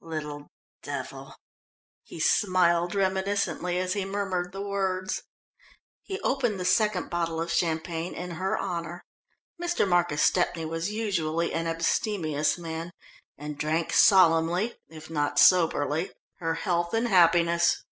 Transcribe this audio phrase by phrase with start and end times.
[0.00, 0.48] "Little
[0.82, 1.34] devil,"
[2.02, 5.22] he smiled reminiscently, as he murmured the words.
[6.02, 9.04] He opened the second bottle of champagne in her honour
[9.62, 9.86] Mr.
[9.86, 12.94] Marcus Stepney was usually an abstemious man
[13.36, 17.82] and drank solemnly, if not soberly, her health and happiness.